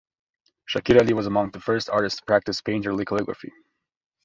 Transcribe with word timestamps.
Shakir 0.67 0.99
Ali 0.99 1.13
was 1.13 1.27
amongst 1.27 1.53
the 1.53 1.59
first 1.59 1.87
artists 1.87 2.19
to 2.21 2.25
practice 2.25 2.59
painterly 2.59 3.05
calligraphy. 3.05 3.51